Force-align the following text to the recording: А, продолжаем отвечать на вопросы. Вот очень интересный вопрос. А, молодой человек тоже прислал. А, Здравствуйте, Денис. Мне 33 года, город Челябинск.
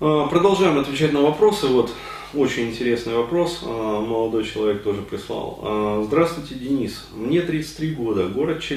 А, 0.00 0.28
продолжаем 0.28 0.78
отвечать 0.78 1.12
на 1.12 1.22
вопросы. 1.22 1.66
Вот 1.66 1.90
очень 2.32 2.68
интересный 2.68 3.14
вопрос. 3.14 3.62
А, 3.64 4.00
молодой 4.00 4.44
человек 4.44 4.84
тоже 4.84 5.02
прислал. 5.02 5.58
А, 5.62 6.04
Здравствуйте, 6.06 6.54
Денис. 6.54 7.08
Мне 7.12 7.40
33 7.42 7.94
года, 7.94 8.28
город 8.28 8.62
Челябинск. 8.62 8.76